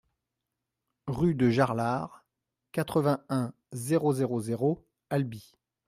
[1.05, 2.25] Rue de Jarlard,
[2.71, 5.53] quatre-vingt-un, zéro zéro zéro Albi